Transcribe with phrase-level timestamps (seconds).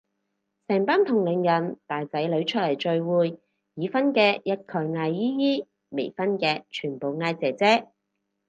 [0.67, 3.39] 成班同齡人帶仔女出嚟聚會，
[3.75, 7.87] 已婚嘅一概嗌姨姨，未婚嘅全部嗌姐姐